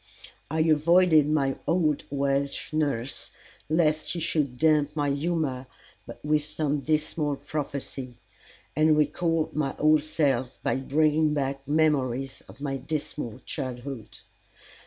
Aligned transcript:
I 0.49 0.61
avoided 0.61 1.29
my 1.29 1.59
old 1.67 2.05
Welsh 2.09 2.73
nurse, 2.73 3.29
lest 3.69 4.09
she 4.09 4.19
should 4.19 4.57
damp 4.57 4.95
my 4.95 5.11
humor 5.11 5.67
with 6.23 6.41
some 6.41 6.79
dismal 6.79 7.35
prophecy, 7.35 8.15
and 8.75 8.97
recall 8.97 9.51
my 9.53 9.75
old 9.77 10.01
self 10.01 10.57
by 10.63 10.77
bringing 10.77 11.35
back 11.35 11.67
memories 11.67 12.41
of 12.49 12.61
my 12.61 12.77
dismal 12.77 13.41
childhood. 13.45 14.21